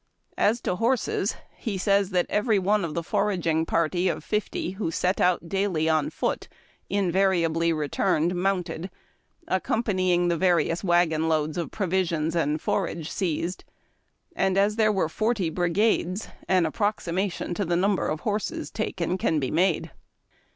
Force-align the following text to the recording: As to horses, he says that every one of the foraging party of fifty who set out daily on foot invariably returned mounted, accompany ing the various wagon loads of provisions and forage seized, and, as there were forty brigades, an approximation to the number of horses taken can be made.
As 0.39 0.61
to 0.61 0.77
horses, 0.77 1.35
he 1.55 1.77
says 1.77 2.09
that 2.09 2.25
every 2.27 2.57
one 2.57 2.83
of 2.83 2.95
the 2.95 3.03
foraging 3.03 3.67
party 3.67 4.07
of 4.09 4.23
fifty 4.23 4.71
who 4.71 4.89
set 4.89 5.21
out 5.21 5.47
daily 5.47 5.87
on 5.87 6.09
foot 6.09 6.47
invariably 6.89 7.71
returned 7.71 8.33
mounted, 8.33 8.89
accompany 9.47 10.11
ing 10.11 10.27
the 10.27 10.37
various 10.37 10.83
wagon 10.83 11.29
loads 11.29 11.55
of 11.55 11.69
provisions 11.69 12.35
and 12.35 12.59
forage 12.63 13.11
seized, 13.11 13.63
and, 14.35 14.57
as 14.57 14.75
there 14.75 14.91
were 14.91 15.07
forty 15.07 15.51
brigades, 15.51 16.29
an 16.47 16.65
approximation 16.65 17.53
to 17.53 17.63
the 17.63 17.75
number 17.75 18.07
of 18.07 18.21
horses 18.21 18.71
taken 18.71 19.19
can 19.19 19.39
be 19.39 19.51
made. 19.51 19.91